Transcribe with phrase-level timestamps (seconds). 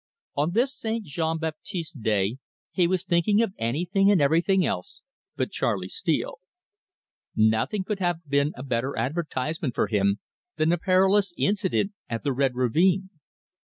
[0.35, 1.05] On this St.
[1.05, 2.39] Jean Baptiste's day
[2.71, 5.03] he was thinking of anything and everything else
[5.35, 6.39] but Charley Steele.
[7.35, 10.17] Nothing could have been a better advertisement for him
[10.55, 13.11] than the perilous incident at the Red Ravine.